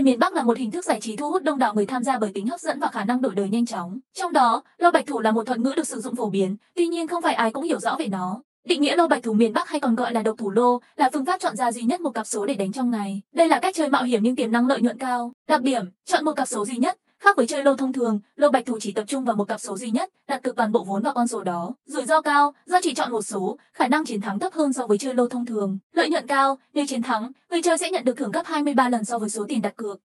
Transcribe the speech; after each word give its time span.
đề 0.00 0.04
miền 0.04 0.18
Bắc 0.18 0.34
là 0.34 0.42
một 0.42 0.58
hình 0.58 0.70
thức 0.70 0.84
giải 0.84 1.00
trí 1.00 1.16
thu 1.16 1.30
hút 1.30 1.42
đông 1.42 1.58
đảo 1.58 1.74
người 1.74 1.86
tham 1.86 2.04
gia 2.04 2.18
bởi 2.18 2.30
tính 2.34 2.46
hấp 2.46 2.60
dẫn 2.60 2.80
và 2.80 2.88
khả 2.88 3.04
năng 3.04 3.20
đổi 3.20 3.34
đời 3.34 3.48
nhanh 3.48 3.66
chóng. 3.66 3.98
Trong 4.14 4.32
đó, 4.32 4.62
lô 4.78 4.90
bạch 4.90 5.06
thủ 5.06 5.20
là 5.20 5.30
một 5.30 5.46
thuật 5.46 5.58
ngữ 5.58 5.72
được 5.76 5.86
sử 5.86 6.00
dụng 6.00 6.16
phổ 6.16 6.30
biến, 6.30 6.56
tuy 6.74 6.86
nhiên 6.86 7.06
không 7.06 7.22
phải 7.22 7.34
ai 7.34 7.52
cũng 7.52 7.64
hiểu 7.64 7.78
rõ 7.78 7.96
về 7.98 8.06
nó. 8.06 8.42
Định 8.64 8.82
nghĩa 8.82 8.96
lô 8.96 9.08
bạch 9.08 9.22
thủ 9.22 9.32
miền 9.32 9.52
Bắc 9.52 9.68
hay 9.68 9.80
còn 9.80 9.94
gọi 9.94 10.12
là 10.12 10.22
độc 10.22 10.38
thủ 10.38 10.50
lô 10.50 10.80
là 10.96 11.10
phương 11.12 11.24
pháp 11.24 11.40
chọn 11.40 11.56
ra 11.56 11.72
duy 11.72 11.82
nhất 11.82 12.00
một 12.00 12.10
cặp 12.10 12.26
số 12.26 12.46
để 12.46 12.54
đánh 12.54 12.72
trong 12.72 12.90
ngày. 12.90 13.22
Đây 13.34 13.48
là 13.48 13.58
cách 13.58 13.74
chơi 13.74 13.88
mạo 13.88 14.04
hiểm 14.04 14.22
nhưng 14.22 14.36
tiềm 14.36 14.52
năng 14.52 14.66
lợi 14.66 14.80
nhuận 14.80 14.98
cao. 14.98 15.32
Đặc 15.48 15.62
điểm, 15.62 15.84
chọn 16.04 16.24
một 16.24 16.32
cặp 16.32 16.48
số 16.48 16.64
duy 16.64 16.76
nhất, 16.76 16.96
Khác 17.20 17.36
với 17.36 17.46
chơi 17.46 17.64
lô 17.64 17.76
thông 17.76 17.92
thường, 17.92 18.20
lô 18.36 18.50
bạch 18.50 18.66
thủ 18.66 18.78
chỉ 18.80 18.92
tập 18.92 19.04
trung 19.08 19.24
vào 19.24 19.36
một 19.36 19.44
cặp 19.44 19.60
số 19.60 19.76
duy 19.76 19.90
nhất, 19.90 20.10
đặt 20.28 20.42
cược 20.42 20.56
toàn 20.56 20.72
bộ 20.72 20.84
vốn 20.84 21.02
vào 21.02 21.14
con 21.14 21.28
số 21.28 21.44
đó. 21.44 21.74
Rủi 21.86 22.06
ro 22.06 22.20
cao, 22.20 22.54
do 22.66 22.78
chỉ 22.82 22.94
chọn 22.94 23.12
một 23.12 23.22
số, 23.22 23.58
khả 23.72 23.88
năng 23.88 24.04
chiến 24.04 24.20
thắng 24.20 24.38
thấp 24.38 24.52
hơn 24.52 24.72
so 24.72 24.86
với 24.86 24.98
chơi 24.98 25.14
lô 25.14 25.28
thông 25.28 25.46
thường. 25.46 25.78
Lợi 25.92 26.10
nhuận 26.10 26.26
cao, 26.26 26.58
nếu 26.74 26.86
chiến 26.86 27.02
thắng, 27.02 27.32
người 27.50 27.62
chơi 27.62 27.78
sẽ 27.78 27.90
nhận 27.90 28.04
được 28.04 28.16
thưởng 28.16 28.30
gấp 28.30 28.42
23 28.46 28.88
lần 28.88 29.04
so 29.04 29.18
với 29.18 29.28
số 29.28 29.44
tiền 29.48 29.62
đặt 29.62 29.76
cược. 29.76 29.98